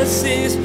[0.00, 0.56] Is.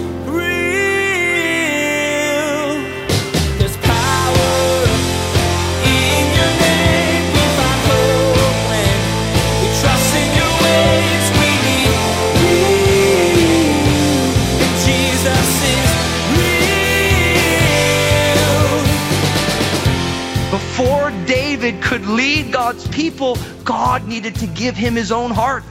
[20.49, 25.65] Before David could lead God's people, God needed to give him his own heart.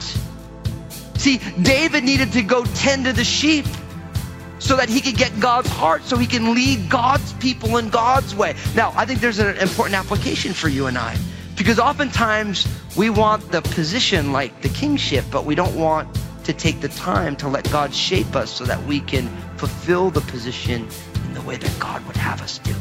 [1.25, 3.65] See, David needed to go tend to the sheep
[4.59, 8.35] so that he could get God's heart, so he can lead God's people in God's
[8.35, 8.53] way.
[8.75, 11.17] Now, I think there's an important application for you and I
[11.57, 16.79] because oftentimes we want the position like the kingship, but we don't want to take
[16.79, 20.87] the time to let God shape us so that we can fulfill the position
[21.25, 22.75] in the way that God would have us do.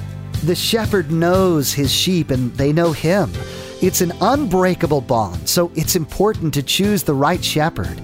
[0.44, 3.32] The shepherd knows his sheep and they know him.
[3.80, 7.98] It's an unbreakable bond, so it's important to choose the right shepherd.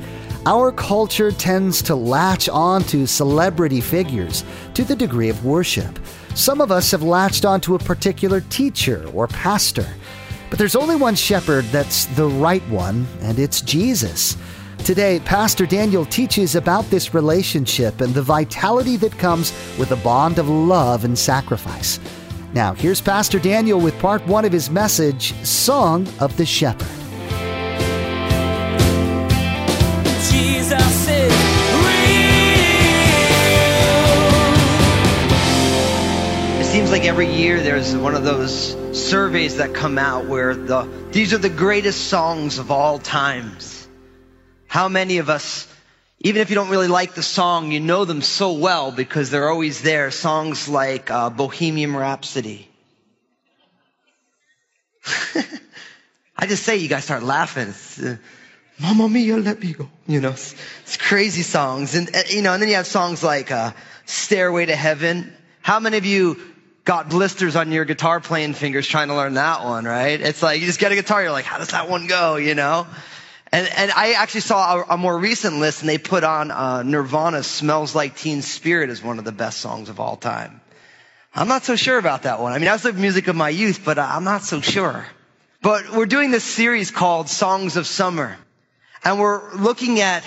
[0.47, 5.99] Our culture tends to latch on to celebrity figures to the degree of worship.
[6.35, 9.87] Some of us have latched onto a particular teacher or pastor.
[10.49, 14.38] But there's only one shepherd that's the right one, and it's Jesus.
[14.79, 20.38] Today, Pastor Daniel teaches about this relationship and the vitality that comes with a bond
[20.38, 22.01] of love and sacrifice.
[22.54, 27.10] Now, here's Pastor Daniel with part one of his message Song of the Shepherd.
[36.71, 41.35] Seems like every year there's one of those surveys that come out where the these
[41.35, 43.88] are the greatest songs of all times.
[44.69, 45.66] How many of us,
[46.21, 49.51] even if you don't really like the song, you know them so well because they're
[49.51, 50.13] always there.
[50.13, 52.69] Songs like uh, Bohemian Rhapsody.
[56.37, 57.75] I just say you guys start laughing.
[58.80, 59.88] Mamma mia, let me go.
[60.06, 60.54] You know, it's,
[60.96, 61.95] crazy songs.
[61.95, 63.73] And, you know, and then you have songs like, uh,
[64.06, 65.32] Stairway to Heaven.
[65.60, 66.41] How many of you
[66.84, 70.20] got blisters on your guitar playing fingers trying to learn that one, right?
[70.20, 72.54] It's like, you just get a guitar, you're like, how does that one go, you
[72.54, 72.86] know?
[73.52, 77.42] And, and I actually saw a, a more recent list and they put on, uh,
[77.42, 80.60] Smells Like Teen Spirit as one of the best songs of all time.
[81.34, 82.52] I'm not so sure about that one.
[82.52, 85.06] I mean, that's the music of my youth, but uh, I'm not so sure.
[85.62, 88.36] But we're doing this series called Songs of Summer.
[89.05, 90.25] And we're looking at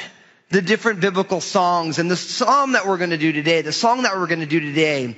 [0.49, 1.99] the different biblical songs.
[1.99, 4.45] And the psalm that we're going to do today, the song that we're going to
[4.45, 5.17] do today,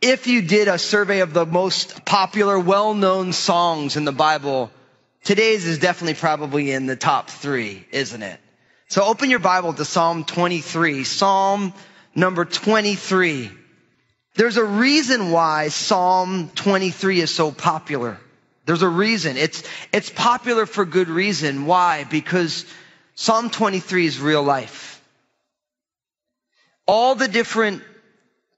[0.00, 4.70] if you did a survey of the most popular, well-known songs in the Bible,
[5.24, 8.38] today's is definitely probably in the top three, isn't it?
[8.88, 11.04] So open your Bible to Psalm 23.
[11.04, 11.72] Psalm
[12.14, 13.50] number 23.
[14.34, 18.18] There's a reason why Psalm 23 is so popular.
[18.66, 19.36] There's a reason.
[19.36, 21.66] It's, it's popular for good reason.
[21.66, 22.04] Why?
[22.04, 22.66] Because
[23.16, 25.02] Psalm 23 is real life.
[26.86, 27.82] All the different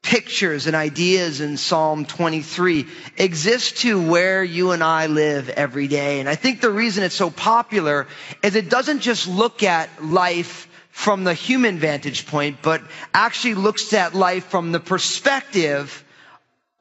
[0.02, 2.86] pictures and ideas in Psalm 23
[3.16, 6.18] exist to where you and I live every day.
[6.18, 8.08] And I think the reason it's so popular
[8.42, 12.82] is it doesn't just look at life from the human vantage point, but
[13.14, 16.04] actually looks at life from the perspective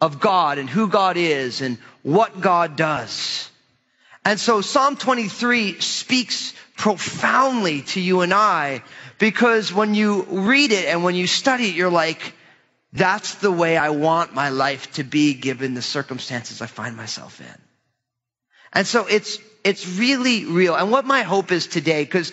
[0.01, 3.51] of God and who God is and what God does.
[4.25, 8.83] And so Psalm 23 speaks profoundly to you and I
[9.17, 12.33] because when you read it and when you study it, you're like,
[12.93, 17.41] that's the way I want my life to be given the circumstances I find myself
[17.41, 17.61] in.
[18.71, 20.75] And so it's, it's really real.
[20.75, 22.31] And what my hope is today, because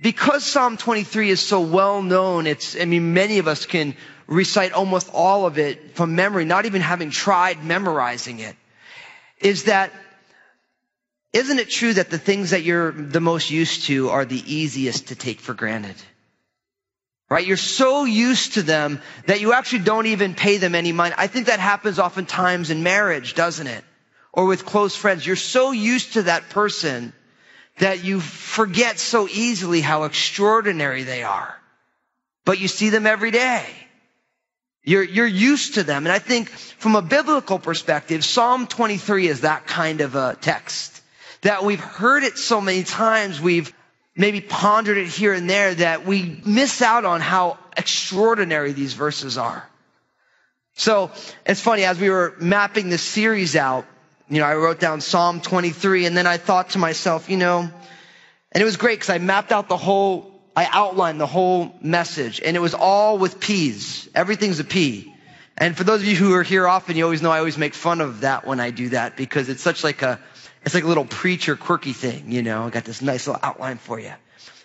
[0.00, 4.72] because Psalm 23 is so well known, it's, I mean, many of us can recite
[4.72, 8.56] almost all of it from memory, not even having tried memorizing it,
[9.40, 9.92] is that
[11.34, 15.08] isn't it true that the things that you're the most used to are the easiest
[15.08, 15.96] to take for granted?
[17.28, 17.44] Right?
[17.44, 21.14] You're so used to them that you actually don't even pay them any mind.
[21.18, 23.84] I think that happens oftentimes in marriage, doesn't it?
[24.32, 25.26] Or with close friends.
[25.26, 27.12] You're so used to that person
[27.78, 31.56] that you forget so easily how extraordinary they are.
[32.44, 33.66] But you see them every day.
[34.84, 36.06] You're, you're used to them.
[36.06, 40.93] And I think from a biblical perspective, Psalm 23 is that kind of a text
[41.44, 43.38] that we've heard it so many times.
[43.38, 43.72] We've
[44.16, 49.36] maybe pondered it here and there that we miss out on how extraordinary these verses
[49.36, 49.68] are.
[50.76, 51.12] So
[51.44, 53.84] it's funny, as we were mapping this series out,
[54.30, 57.60] you know, I wrote down Psalm 23 and then I thought to myself, you know,
[57.60, 62.40] and it was great because I mapped out the whole, I outlined the whole message
[62.42, 64.08] and it was all with P's.
[64.14, 65.12] Everything's a P.
[65.58, 67.74] And for those of you who are here often, you always know I always make
[67.74, 70.18] fun of that when I do that because it's such like a,
[70.64, 73.78] it's like a little preacher quirky thing, you know, I got this nice little outline
[73.78, 74.12] for you.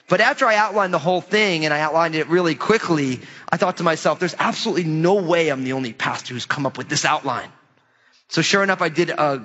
[0.07, 3.19] But after I outlined the whole thing and I outlined it really quickly,
[3.51, 6.77] I thought to myself, there's absolutely no way I'm the only pastor who's come up
[6.79, 7.51] with this outline.
[8.27, 9.43] So sure enough, I did a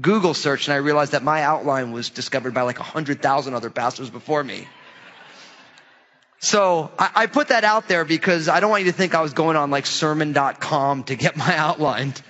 [0.00, 4.08] Google search and I realized that my outline was discovered by like 100,000 other pastors
[4.08, 4.68] before me.
[6.38, 9.22] So I, I, put that out there because I don't want you to think I
[9.22, 12.12] was going on like sermon.com to get my outline.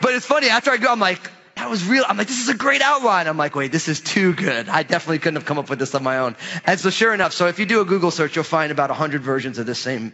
[0.00, 1.28] But it's funny, after I go, I'm like,
[1.62, 2.04] that was real.
[2.08, 3.28] I'm like, this is a great outline.
[3.28, 4.68] I'm like, wait, this is too good.
[4.68, 6.34] I definitely couldn't have come up with this on my own.
[6.66, 9.22] And so sure enough, so if you do a Google search, you'll find about 100
[9.22, 10.12] versions of this same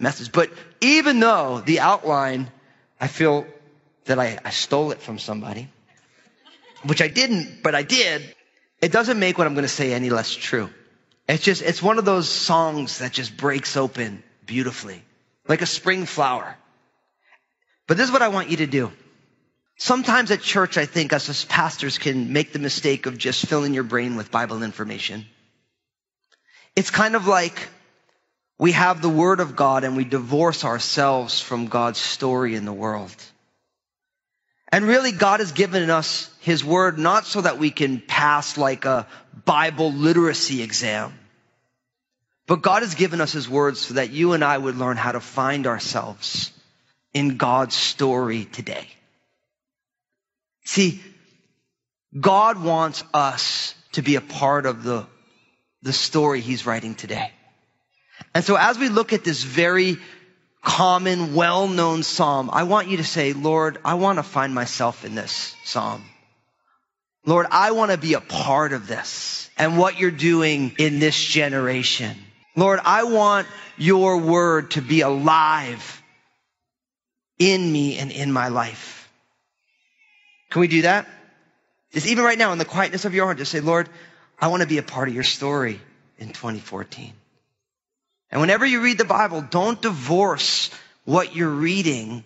[0.00, 0.32] message.
[0.32, 0.50] But
[0.80, 2.50] even though the outline,
[3.00, 3.46] I feel
[4.06, 5.68] that I, I stole it from somebody,
[6.82, 8.34] which I didn't, but I did,
[8.82, 10.70] it doesn't make what I'm going to say any less true.
[11.28, 15.04] It's just, it's one of those songs that just breaks open beautifully,
[15.46, 16.56] like a spring flower.
[17.86, 18.90] But this is what I want you to do.
[19.76, 23.74] Sometimes at church, I think us as pastors can make the mistake of just filling
[23.74, 25.26] your brain with Bible information.
[26.76, 27.68] It's kind of like
[28.58, 32.72] we have the Word of God and we divorce ourselves from God's story in the
[32.72, 33.14] world.
[34.68, 38.84] And really, God has given us His Word not so that we can pass like
[38.84, 39.06] a
[39.44, 41.12] Bible literacy exam,
[42.46, 45.12] but God has given us His Word so that you and I would learn how
[45.12, 46.52] to find ourselves
[47.12, 48.88] in God's story today.
[50.64, 51.00] See,
[52.18, 55.06] God wants us to be a part of the,
[55.82, 57.32] the story He's writing today.
[58.34, 59.98] And so as we look at this very
[60.62, 65.14] common, well-known psalm, I want you to say, Lord, I want to find myself in
[65.14, 66.04] this psalm.
[67.26, 71.22] Lord, I want to be a part of this and what you're doing in this
[71.22, 72.16] generation.
[72.56, 73.46] Lord, I want
[73.76, 76.02] your word to be alive
[77.38, 79.03] in me and in my life.
[80.50, 81.08] Can we do that?
[81.92, 83.88] Just even right now in the quietness of your heart, just say, Lord,
[84.38, 85.80] I want to be a part of your story
[86.18, 87.12] in 2014.
[88.30, 90.70] And whenever you read the Bible, don't divorce
[91.04, 92.24] what you're reading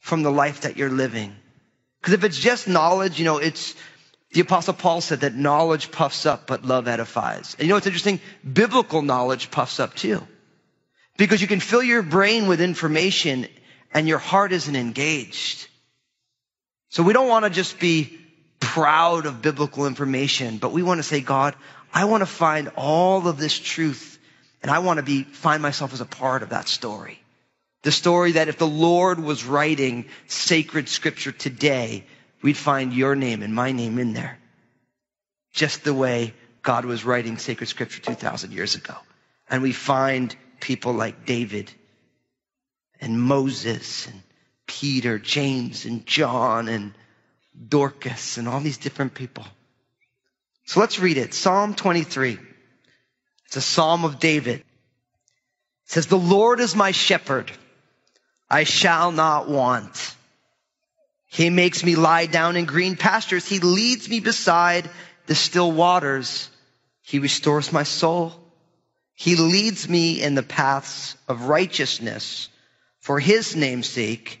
[0.00, 1.34] from the life that you're living.
[2.00, 3.74] Because if it's just knowledge, you know, it's,
[4.32, 7.54] the apostle Paul said that knowledge puffs up, but love edifies.
[7.54, 8.20] And you know what's interesting?
[8.50, 10.26] Biblical knowledge puffs up too.
[11.16, 13.48] Because you can fill your brain with information
[13.92, 15.68] and your heart isn't engaged.
[16.90, 18.18] So we don't want to just be
[18.60, 21.54] proud of biblical information, but we want to say, God,
[21.92, 24.18] I want to find all of this truth
[24.62, 27.20] and I want to be, find myself as a part of that story.
[27.82, 32.04] The story that if the Lord was writing sacred scripture today,
[32.42, 34.38] we'd find your name and my name in there.
[35.52, 38.94] Just the way God was writing sacred scripture 2,000 years ago.
[39.48, 41.70] And we find people like David
[43.00, 44.22] and Moses and
[44.68, 46.94] Peter, James and John and
[47.68, 49.44] Dorcas and all these different people.
[50.66, 51.34] So let's read it.
[51.34, 52.38] Psalm 23.
[53.46, 54.60] It's a psalm of David.
[54.60, 54.64] It
[55.86, 57.50] says, the Lord is my shepherd.
[58.48, 60.14] I shall not want.
[61.26, 63.46] He makes me lie down in green pastures.
[63.46, 64.88] He leads me beside
[65.26, 66.50] the still waters.
[67.02, 68.32] He restores my soul.
[69.14, 72.48] He leads me in the paths of righteousness
[73.00, 74.40] for his name's sake.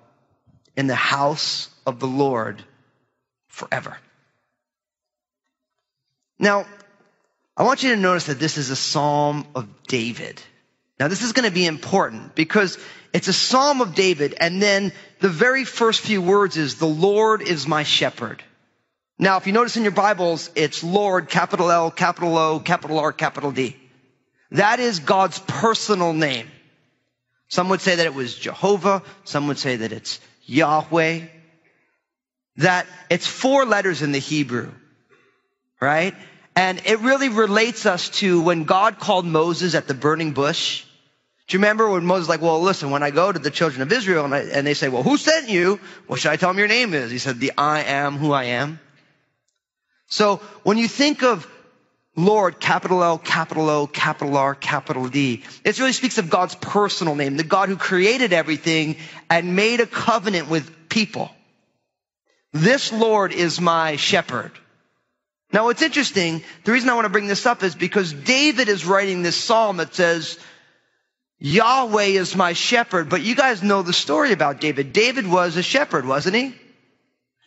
[0.81, 2.63] in the house of the Lord
[3.49, 3.95] forever.
[6.39, 6.65] Now,
[7.55, 10.41] I want you to notice that this is a psalm of David.
[10.99, 12.79] Now, this is going to be important because
[13.13, 17.43] it's a psalm of David, and then the very first few words is, The Lord
[17.43, 18.41] is my shepherd.
[19.19, 23.13] Now, if you notice in your Bibles, it's Lord, capital L, capital O, capital R,
[23.13, 23.77] capital D.
[24.49, 26.47] That is God's personal name.
[27.49, 29.03] Some would say that it was Jehovah.
[29.25, 30.19] Some would say that it's
[30.51, 31.21] Yahweh.
[32.57, 34.71] That it's four letters in the Hebrew,
[35.79, 36.13] right?
[36.55, 40.83] And it really relates us to when God called Moses at the burning bush.
[41.47, 43.81] Do you remember when Moses was like, well, listen, when I go to the children
[43.81, 45.79] of Israel and, I, and they say, well, who sent you?
[46.07, 47.09] What should I tell them your name is?
[47.09, 48.79] He said, the I am who I am.
[50.07, 51.47] So when you think of
[52.15, 55.43] Lord, capital L, capital O, capital R, capital D.
[55.63, 58.97] It really speaks of God's personal name, the God who created everything
[59.29, 61.31] and made a covenant with people.
[62.51, 64.51] This Lord is my shepherd.
[65.53, 68.85] Now, what's interesting, the reason I want to bring this up is because David is
[68.85, 70.37] writing this psalm that says,
[71.39, 73.09] Yahweh is my shepherd.
[73.09, 74.93] But you guys know the story about David.
[74.93, 76.55] David was a shepherd, wasn't he?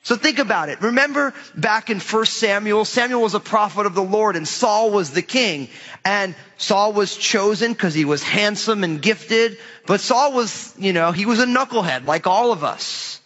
[0.04, 0.82] So think about it.
[0.82, 5.10] Remember back in 1 Samuel, Samuel was a prophet of the Lord and Saul was
[5.10, 5.70] the king.
[6.04, 9.56] And Saul was chosen because he was handsome and gifted.
[9.86, 13.18] But Saul was, you know, he was a knucklehead like all of us.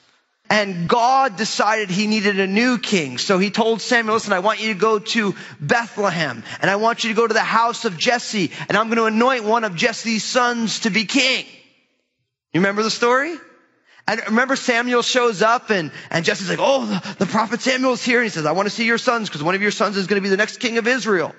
[0.50, 3.18] And God decided he needed a new king.
[3.18, 7.02] So he told Samuel, listen, I want you to go to Bethlehem and I want
[7.02, 9.74] you to go to the house of Jesse and I'm going to anoint one of
[9.74, 11.44] Jesse's sons to be king.
[12.52, 13.36] You remember the story?
[14.08, 18.20] And remember Samuel shows up and, and Jesse's like, oh, the, the prophet Samuel's here.
[18.20, 20.06] And he says, I want to see your sons because one of your sons is
[20.06, 21.34] going to be the next king of Israel.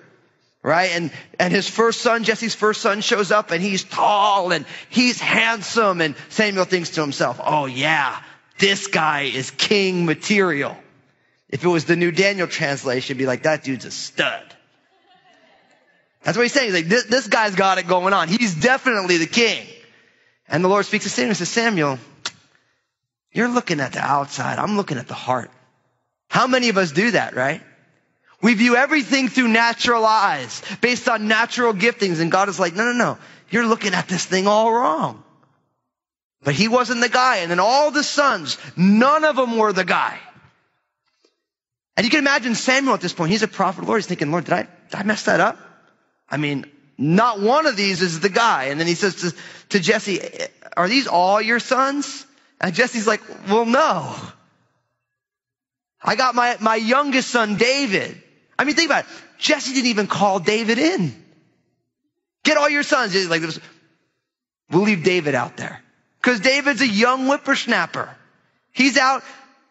[0.62, 0.92] Right?
[0.92, 1.10] And,
[1.40, 6.00] and his first son, Jesse's first son shows up and he's tall and he's handsome.
[6.00, 8.22] And Samuel thinks to himself, oh yeah,
[8.60, 10.78] this guy is king material.
[11.50, 14.44] If it was the new Daniel translation, it'd be like, that dude's a stud.
[16.22, 16.68] That's what he's saying.
[16.68, 18.28] He's like, this, this guy's got it going on.
[18.28, 19.66] He's definitely the king.
[20.48, 21.98] And the Lord speaks to Samuel and says, Samuel,
[23.32, 24.60] you're looking at the outside.
[24.60, 25.52] I'm looking at the heart.
[26.30, 27.62] How many of us do that, right?
[28.42, 32.22] We view everything through natural eyes, based on natural giftings.
[32.22, 33.18] And God is like, no, no, no.
[33.50, 35.24] You're looking at this thing all wrong.
[36.44, 37.38] But he wasn't the guy.
[37.38, 40.18] And then all the sons, none of them were the guy.
[41.98, 43.32] And you can imagine Samuel at this point.
[43.32, 44.00] He's a prophet of the Lord.
[44.00, 45.60] He's thinking, Lord, did I, did I mess that up?
[46.30, 46.66] I mean,
[46.98, 48.66] not one of these is the guy.
[48.66, 49.36] And then he says to,
[49.70, 50.22] to Jesse,
[50.78, 52.26] are these all your sons?
[52.60, 54.16] And Jesse's like, well, no.
[56.02, 58.22] I got my, my youngest son, David.
[58.58, 59.12] I mean, think about it.
[59.38, 61.16] Jesse didn't even call David in.
[62.44, 63.14] Get all your sons.
[63.14, 63.42] He's like,
[64.70, 65.82] we'll leave David out there.
[66.22, 68.10] Because David's a young whippersnapper.
[68.72, 69.24] He's out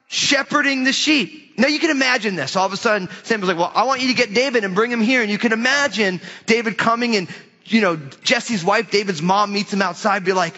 [0.09, 1.59] shepherding the sheep.
[1.59, 2.57] Now you can imagine this.
[2.57, 4.91] All of a sudden, Samuel's like, well, I want you to get David and bring
[4.91, 5.23] him here.
[5.23, 7.29] And you can imagine David coming and,
[7.65, 10.55] you know, Jesse's wife, David's mom meets him outside, be like,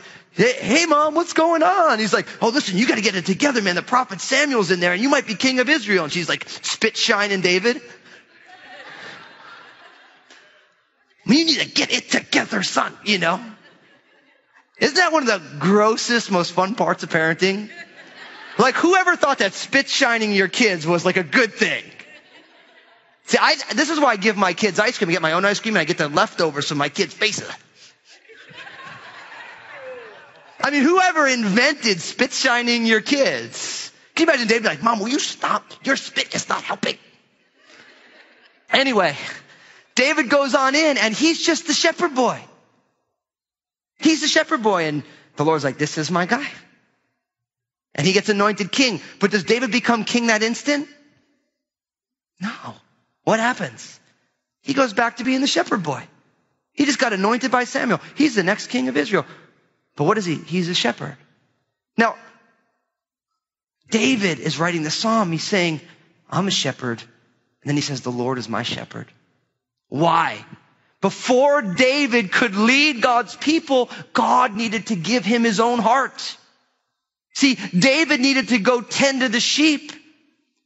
[0.49, 1.99] hey, mom, what's going on?
[1.99, 3.75] He's like, oh, listen, you got to get it together, man.
[3.75, 6.05] The prophet Samuel's in there and you might be king of Israel.
[6.05, 7.81] And she's like, spit shining David.
[11.27, 13.41] you need to get it together, son, you know?
[14.79, 17.69] Isn't that one of the grossest, most fun parts of parenting?
[18.59, 21.85] Like whoever thought that spit shining your kids was like a good thing?
[23.27, 25.11] See, I, this is why I give my kids ice cream.
[25.11, 27.49] I get my own ice cream and I get the leftovers from my kids' faces.
[30.63, 33.93] I mean, whoever invented spit shining your kids?
[34.15, 35.65] Can you imagine David like, Mom, will you stop?
[35.85, 36.99] Your spit is not helping.
[38.71, 39.17] Anyway,
[39.95, 42.41] David goes on in and he's just the shepherd boy.
[43.99, 44.85] He's the shepherd boy.
[44.85, 45.03] And
[45.37, 46.47] the Lord's like, this is my guy.
[47.95, 49.01] And he gets anointed king.
[49.19, 50.89] But does David become king that instant?
[52.41, 52.51] No.
[53.25, 53.99] What happens?
[54.63, 56.03] He goes back to being the shepherd boy.
[56.73, 58.01] He just got anointed by Samuel.
[58.15, 59.27] He's the next king of Israel.
[59.97, 60.37] But what is he?
[60.37, 61.17] He's a shepherd.
[61.97, 62.17] Now,
[63.91, 65.33] David is writing the psalm.
[65.33, 65.81] He's saying,
[66.31, 67.01] I'm a shepherd.
[67.63, 69.07] And then he says, the Lord is my shepherd.
[69.89, 70.45] Why?
[71.01, 76.37] Before David could lead God's people, God needed to give him his own heart.
[77.35, 79.93] See, David needed to go tend to the sheep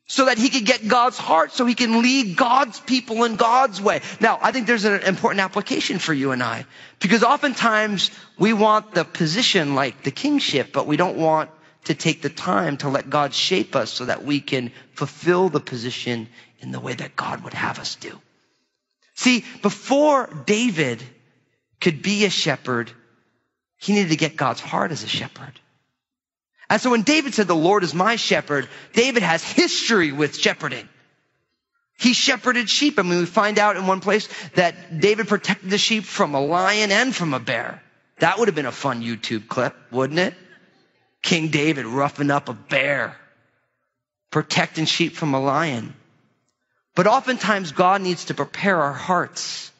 [0.06, 3.80] so that he could get God's heart, so he can lead God's people in God's
[3.80, 4.02] way.
[4.20, 6.66] Now, I think there's an important application for you and I,
[7.00, 11.50] because oftentimes we want the position like the kingship, but we don't want
[11.84, 15.60] to take the time to let God shape us so that we can fulfill the
[15.60, 16.28] position
[16.60, 18.18] in the way that God would have us do.
[19.14, 21.02] See, before David
[21.80, 22.90] could be a shepherd,
[23.78, 25.60] he needed to get God's heart as a shepherd.
[26.68, 30.88] And so when David said, the Lord is my shepherd, David has history with shepherding.
[31.98, 32.98] He shepherded sheep.
[32.98, 36.40] I mean, we find out in one place that David protected the sheep from a
[36.40, 37.82] lion and from a bear.
[38.18, 40.34] That would have been a fun YouTube clip, wouldn't it?
[41.22, 43.16] King David roughing up a bear,
[44.30, 45.94] protecting sheep from a lion.
[46.94, 49.72] But oftentimes God needs to prepare our hearts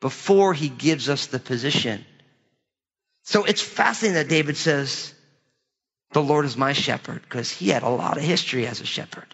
[0.00, 2.04] before he gives us the position.
[3.22, 5.14] So it's fascinating that David says,
[6.12, 9.26] the Lord is my shepherd, because he had a lot of history as a shepherd.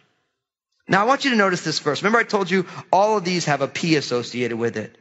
[0.88, 2.02] Now I want you to notice this verse.
[2.02, 4.96] Remember I told you all of these have a P associated with it.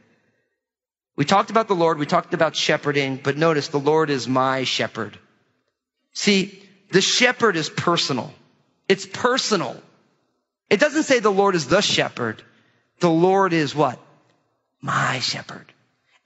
[1.16, 4.64] We talked about the Lord, we talked about shepherding, but notice the Lord is my
[4.64, 5.18] shepherd.
[6.12, 8.32] See, the shepherd is personal.
[8.88, 9.80] It's personal.
[10.68, 12.42] It doesn't say the Lord is the shepherd.
[13.00, 13.98] The Lord is what?
[14.80, 15.72] My shepherd.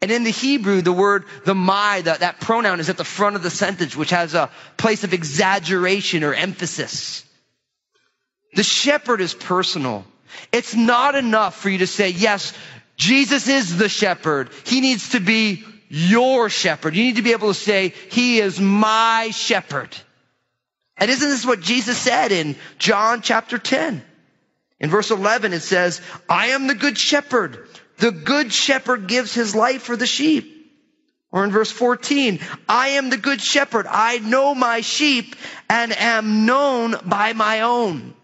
[0.02, 3.36] And in the Hebrew, the word, the my, the, that pronoun is at the front
[3.36, 7.24] of the sentence, which has a place of exaggeration or emphasis.
[8.54, 10.04] The shepherd is personal.
[10.52, 12.54] It's not enough for you to say, yes,
[12.96, 14.50] Jesus is the shepherd.
[14.64, 16.94] He needs to be your shepherd.
[16.94, 19.94] You need to be able to say, He is my shepherd.
[20.96, 24.02] And isn't this what Jesus said in John chapter 10?
[24.78, 27.66] In verse 11, it says, I am the good shepherd.
[28.00, 30.56] The good shepherd gives his life for the sheep.
[31.32, 33.86] Or in verse 14, I am the good shepherd.
[33.88, 35.36] I know my sheep
[35.68, 38.14] and am known by my own.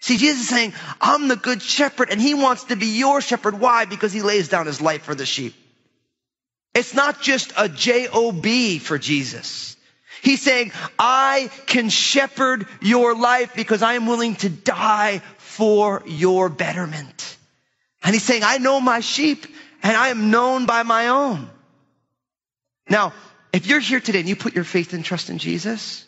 [0.00, 3.58] See, Jesus is saying, I'm the good shepherd and he wants to be your shepherd.
[3.58, 3.86] Why?
[3.86, 5.54] Because he lays down his life for the sheep.
[6.74, 9.76] It's not just a J-O-B for Jesus.
[10.22, 16.50] He's saying, I can shepherd your life because I am willing to die for your
[16.50, 17.25] betterment.
[18.06, 19.48] And he's saying, I know my sheep
[19.82, 21.50] and I am known by my own.
[22.88, 23.12] Now,
[23.52, 26.06] if you're here today and you put your faith and trust in Jesus,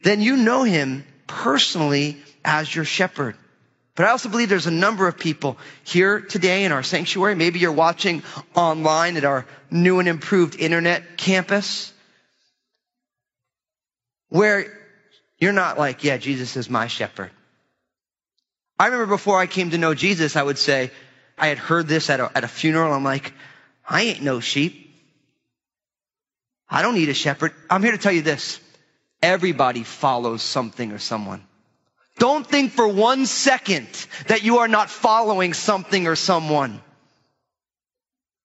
[0.00, 3.36] then you know him personally as your shepherd.
[3.96, 7.34] But I also believe there's a number of people here today in our sanctuary.
[7.34, 8.22] Maybe you're watching
[8.54, 11.92] online at our new and improved internet campus
[14.30, 14.72] where
[15.38, 17.30] you're not like, yeah, Jesus is my shepherd.
[18.78, 20.90] I remember before I came to know Jesus, I would say,
[21.38, 22.92] I had heard this at a, at a funeral.
[22.92, 23.32] I'm like,
[23.88, 24.94] I ain't no sheep.
[26.68, 27.52] I don't need a shepherd.
[27.70, 28.60] I'm here to tell you this.
[29.22, 31.42] Everybody follows something or someone.
[32.18, 33.88] Don't think for one second
[34.28, 36.80] that you are not following something or someone.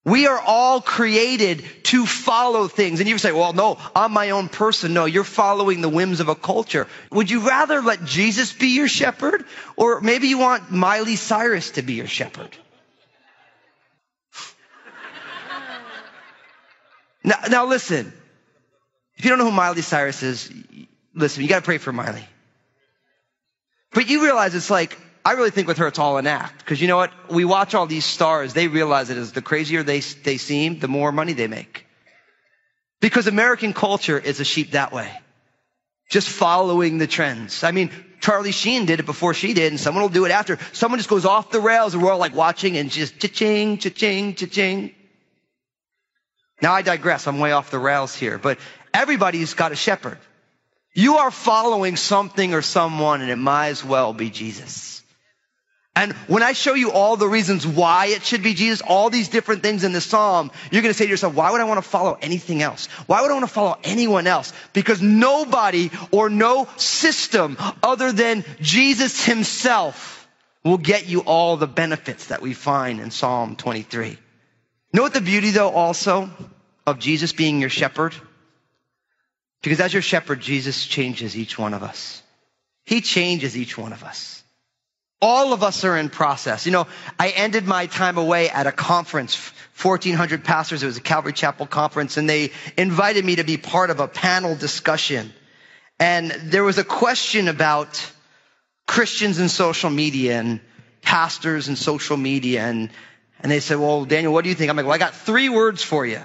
[0.04, 2.98] We are all created to follow things.
[2.98, 4.92] And you say, well, no, I'm my own person.
[4.92, 6.88] No, you're following the whims of a culture.
[7.12, 9.44] Would you rather let Jesus be your shepherd?
[9.76, 12.50] Or maybe you want Miley Cyrus to be your shepherd?
[17.24, 18.12] Now, now listen.
[19.16, 20.52] If you don't know who Miley Cyrus is,
[21.14, 22.24] listen, you gotta pray for Miley.
[23.92, 26.58] But you realize it's like, I really think with her it's all an act.
[26.58, 27.12] Because you know what?
[27.30, 30.88] We watch all these stars, they realize it is the crazier they, they seem, the
[30.88, 31.86] more money they make.
[33.00, 35.10] Because American culture is a sheep that way.
[36.10, 37.64] Just following the trends.
[37.64, 40.58] I mean, Charlie Sheen did it before she did, and someone will do it after.
[40.72, 44.34] Someone just goes off the rails, and we're all like watching and just cha-ching, cha-ching,
[44.34, 44.94] cha-ching.
[46.62, 47.26] Now I digress.
[47.26, 48.58] I'm way off the rails here, but
[48.94, 50.18] everybody's got a shepherd.
[50.94, 55.02] You are following something or someone and it might as well be Jesus.
[55.94, 59.28] And when I show you all the reasons why it should be Jesus, all these
[59.28, 61.82] different things in the Psalm, you're going to say to yourself, why would I want
[61.82, 62.86] to follow anything else?
[63.06, 64.54] Why would I want to follow anyone else?
[64.72, 70.26] Because nobody or no system other than Jesus himself
[70.64, 74.16] will get you all the benefits that we find in Psalm 23.
[74.92, 76.30] Know what the beauty though also
[76.86, 78.14] of Jesus being your shepherd?
[79.62, 82.22] Because as your shepherd, Jesus changes each one of us.
[82.84, 84.42] He changes each one of us.
[85.20, 86.66] All of us are in process.
[86.66, 89.36] You know, I ended my time away at a conference,
[89.80, 90.82] 1400 pastors.
[90.82, 94.08] It was a Calvary Chapel conference and they invited me to be part of a
[94.08, 95.32] panel discussion.
[96.00, 98.04] And there was a question about
[98.88, 100.60] Christians and social media and
[101.02, 102.64] pastors and social media.
[102.64, 102.90] And,
[103.42, 104.70] and they said, well, Daniel, what do you think?
[104.70, 106.20] I'm like, well, I got three words for you.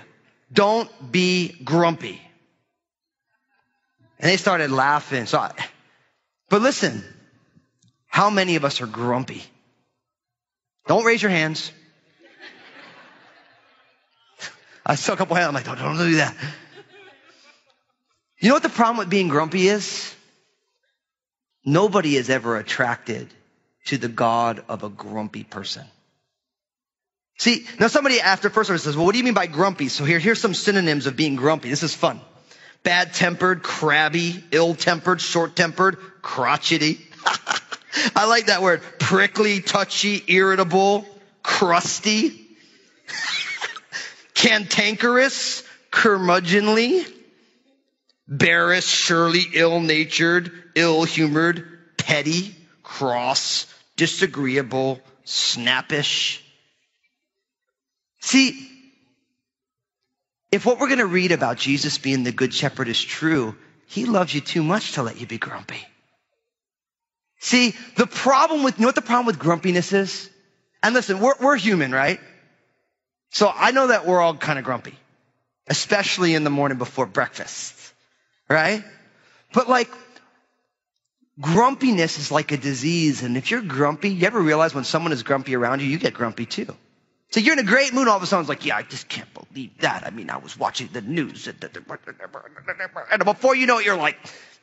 [0.54, 2.22] Don't be grumpy.
[4.20, 5.26] And they started laughing.
[5.26, 5.54] So, I,
[6.50, 7.04] but listen,
[8.08, 9.44] how many of us are grumpy?
[10.88, 11.72] Don't raise your hands.
[14.86, 15.50] I saw a couple hands.
[15.50, 16.36] I'm like, don't, don't do that.
[18.40, 20.14] You know what the problem with being grumpy is?
[21.66, 23.28] Nobody is ever attracted
[23.86, 25.86] to the God of a grumpy person.
[27.38, 29.90] See, now somebody after first service says, well, what do you mean by grumpy?
[29.90, 31.70] So here, here's some synonyms of being grumpy.
[31.70, 32.20] This is fun
[32.88, 37.00] bad tempered, crabby, ill tempered, short tempered, crotchety.
[38.16, 38.82] I like that word.
[38.98, 41.06] Prickly, touchy, irritable,
[41.44, 42.48] crusty,
[44.34, 47.06] cantankerous, curmudgeonly,
[48.26, 53.66] bearish, surely ill natured, ill humored, petty, cross,
[53.98, 56.42] disagreeable, snappish.
[58.28, 58.70] See,
[60.52, 64.04] if what we're going to read about Jesus being the good shepherd is true, he
[64.04, 65.80] loves you too much to let you be grumpy.
[67.40, 70.30] See, the problem with, you know what the problem with grumpiness is?
[70.84, 72.20] And listen, we're, we're human, right?
[73.30, 74.96] So I know that we're all kind of grumpy,
[75.70, 77.94] especially in the morning before breakfast,
[78.50, 78.84] right?
[79.54, 79.90] But like,
[81.40, 83.24] grumpiness is like a disease.
[83.24, 86.14] And if you're grumpy, you ever realize when someone is grumpy around you, you get
[86.14, 86.76] grumpy too.
[87.32, 89.10] So you're in a great mood, all of a sudden it's like, yeah, I just
[89.10, 90.06] can't believe that.
[90.06, 91.48] I mean, I was watching the news.
[93.12, 94.18] And before you know it, you're like,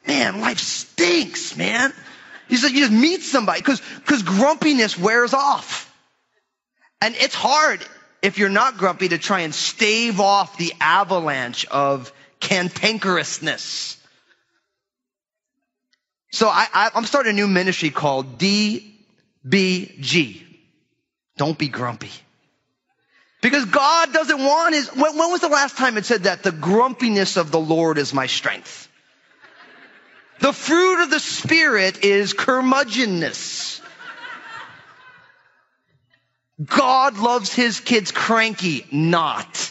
[0.06, 1.92] man, life stinks, man.
[2.48, 5.90] You just, you just meet somebody because because grumpiness wears off.
[7.00, 7.84] And it's hard
[8.22, 13.98] if you're not grumpy to try and stave off the avalanche of cantankerousness.
[16.32, 18.92] So I, I, I'm starting a new ministry called DBG.
[21.36, 22.10] Don't be grumpy.
[23.44, 26.50] Because God doesn't want his, when, when was the last time it said that the
[26.50, 28.88] grumpiness of the Lord is my strength?
[30.40, 33.82] The fruit of the Spirit is curmudgeonness.
[36.64, 39.70] God loves his kids cranky, not.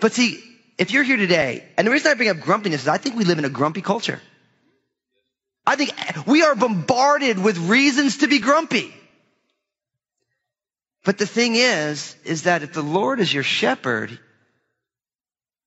[0.00, 0.42] But see,
[0.78, 3.26] if you're here today, and the reason I bring up grumpiness is I think we
[3.26, 4.22] live in a grumpy culture.
[5.66, 5.92] I think
[6.26, 8.94] we are bombarded with reasons to be grumpy.
[11.04, 14.18] But the thing is, is that if the Lord is your shepherd,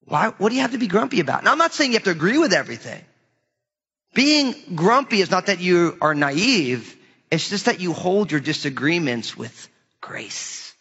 [0.05, 1.43] why, what do you have to be grumpy about?
[1.43, 3.03] Now, I'm not saying you have to agree with everything.
[4.13, 6.95] Being grumpy is not that you are naive.
[7.31, 9.69] It's just that you hold your disagreements with
[9.99, 10.73] grace,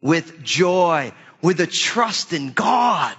[0.00, 3.16] with joy, with a trust in God.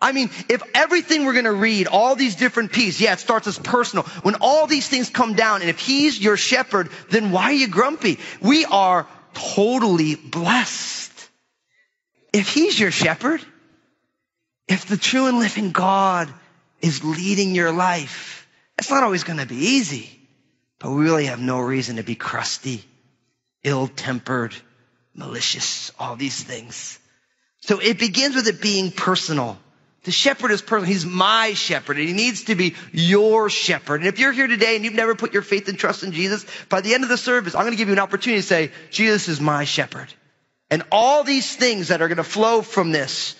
[0.00, 3.46] I mean, if everything we're going to read, all these different pieces, yeah, it starts
[3.46, 4.04] as personal.
[4.22, 7.68] When all these things come down, and if He's your shepherd, then why are you
[7.68, 8.18] grumpy?
[8.40, 11.12] We are totally blessed.
[12.32, 13.40] If He's your shepherd,
[14.68, 16.32] if the true and living God
[16.80, 18.46] is leading your life,
[18.78, 20.10] it's not always going to be easy,
[20.78, 22.84] but we really have no reason to be crusty,
[23.62, 24.54] ill tempered,
[25.14, 26.98] malicious, all these things.
[27.60, 29.58] So it begins with it being personal.
[30.04, 30.92] The shepherd is personal.
[30.92, 34.00] He's my shepherd and he needs to be your shepherd.
[34.00, 36.44] And if you're here today and you've never put your faith and trust in Jesus,
[36.68, 38.72] by the end of the service, I'm going to give you an opportunity to say,
[38.90, 40.12] Jesus is my shepherd.
[40.70, 43.36] And all these things that are going to flow from this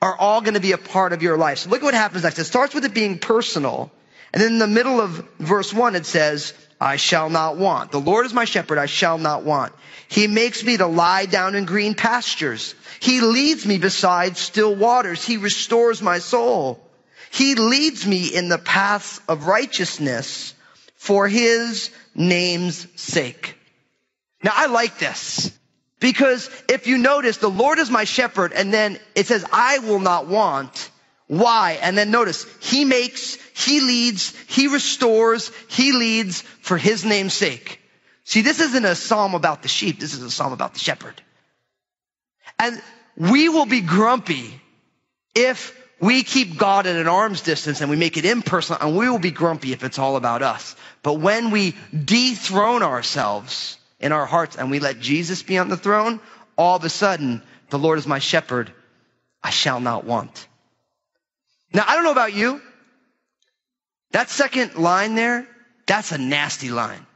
[0.00, 1.58] are all going to be a part of your life.
[1.58, 2.38] So look at what happens next.
[2.38, 3.90] It starts with it being personal.
[4.32, 7.90] And then in the middle of verse one, it says, I shall not want.
[7.90, 8.78] The Lord is my shepherd.
[8.78, 9.72] I shall not want.
[10.08, 12.74] He makes me to lie down in green pastures.
[13.00, 15.24] He leads me beside still waters.
[15.24, 16.80] He restores my soul.
[17.30, 20.54] He leads me in the paths of righteousness
[20.96, 23.56] for his name's sake.
[24.42, 25.50] Now I like this
[25.98, 29.98] because if you notice, the Lord is my shepherd and then it says, I will
[29.98, 30.90] not want.
[31.28, 31.78] Why?
[31.80, 37.80] And then notice, he makes, he leads, he restores, he leads for his name's sake.
[38.24, 39.98] See, this isn't a psalm about the sheep.
[40.00, 41.20] This is a psalm about the shepherd.
[42.58, 42.80] And
[43.16, 44.60] we will be grumpy
[45.34, 49.08] if we keep God at an arm's distance and we make it impersonal and we
[49.08, 50.76] will be grumpy if it's all about us.
[51.02, 55.76] But when we dethrone ourselves in our hearts and we let Jesus be on the
[55.76, 56.20] throne,
[56.56, 58.72] all of a sudden, the Lord is my shepherd.
[59.42, 60.45] I shall not want.
[61.72, 62.60] Now, I don't know about you.
[64.12, 65.46] That second line there,
[65.86, 67.06] that's a nasty line.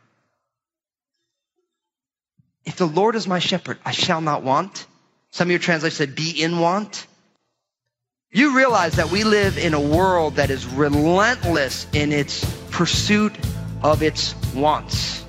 [2.64, 4.86] If the Lord is my shepherd, I shall not want.
[5.30, 7.06] Some of your translations said be in want.
[8.32, 13.32] You realize that we live in a world that is relentless in its pursuit
[13.82, 15.22] of its wants.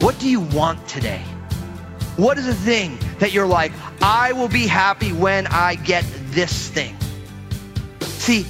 [0.00, 1.22] What do you want today?
[2.16, 6.68] What is the thing that you're like, I will be happy when I get this
[6.68, 6.96] thing?
[8.28, 8.42] See,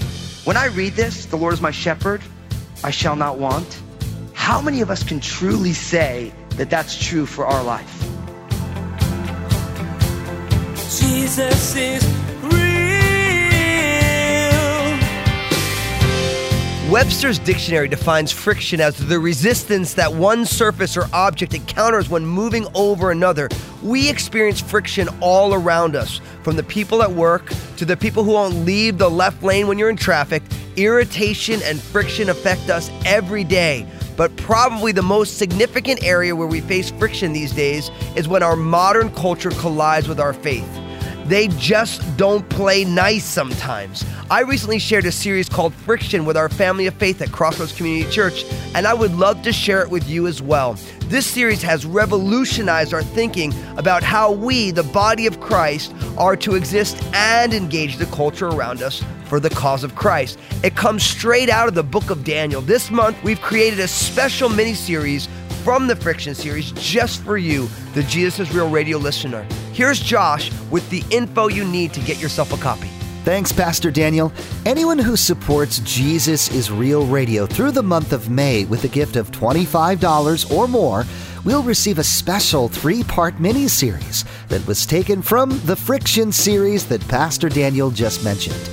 [0.42, 2.20] when I read this, the Lord is my shepherd,
[2.82, 3.80] I shall not want.
[4.34, 8.00] How many of us can truly say that that's true for our life?
[10.98, 12.27] Jesus is
[16.88, 22.66] Webster's dictionary defines friction as the resistance that one surface or object encounters when moving
[22.74, 23.50] over another.
[23.82, 28.30] We experience friction all around us, from the people at work to the people who
[28.30, 30.42] won't leave the left lane when you're in traffic.
[30.76, 33.86] Irritation and friction affect us every day.
[34.16, 38.56] But probably the most significant area where we face friction these days is when our
[38.56, 40.66] modern culture collides with our faith.
[41.28, 44.02] They just don't play nice sometimes.
[44.30, 48.10] I recently shared a series called Friction with our family of faith at Crossroads Community
[48.10, 50.78] Church, and I would love to share it with you as well.
[51.04, 56.54] This series has revolutionized our thinking about how we, the body of Christ, are to
[56.54, 60.38] exist and engage the culture around us for the cause of Christ.
[60.64, 62.62] It comes straight out of the book of Daniel.
[62.62, 65.28] This month, we've created a special mini series
[65.62, 69.46] from the Friction series just for you, the Jesus is Real radio listener.
[69.78, 72.88] Here's Josh with the info you need to get yourself a copy.
[73.22, 74.32] Thanks, Pastor Daniel.
[74.66, 79.14] Anyone who supports Jesus is Real Radio through the month of May with a gift
[79.14, 81.04] of $25 or more
[81.44, 86.84] will receive a special three part mini series that was taken from the Friction series
[86.86, 88.68] that Pastor Daniel just mentioned.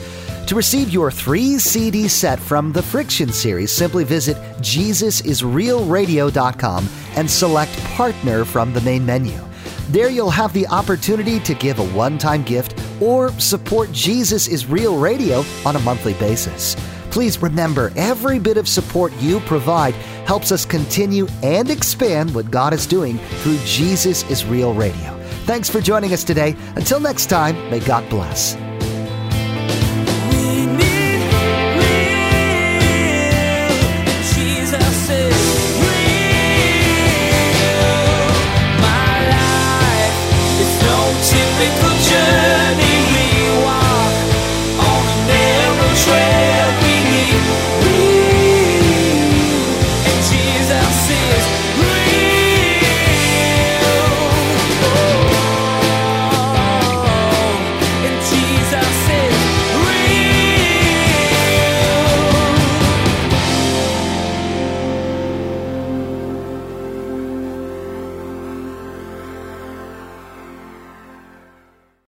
[0.48, 7.78] To receive your three CD set from the Friction series, simply visit JesusIsRealRadio.com and select
[7.94, 9.45] Partner from the main menu.
[9.89, 14.65] There you'll have the opportunity to give a one time gift or support Jesus is
[14.65, 16.76] Real Radio on a monthly basis.
[17.12, 19.93] Please remember every bit of support you provide
[20.26, 25.17] helps us continue and expand what God is doing through Jesus is Real Radio.
[25.45, 26.56] Thanks for joining us today.
[26.76, 28.64] Until next time, may God bless.